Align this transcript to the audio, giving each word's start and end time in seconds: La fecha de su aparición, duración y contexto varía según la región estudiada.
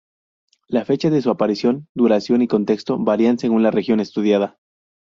La 0.67 0.83
fecha 0.83 1.11
de 1.11 1.21
su 1.21 1.29
aparición, 1.29 1.87
duración 1.93 2.41
y 2.41 2.47
contexto 2.47 2.97
varía 2.97 3.37
según 3.37 3.61
la 3.61 3.69
región 3.69 3.99
estudiada. 3.99 4.57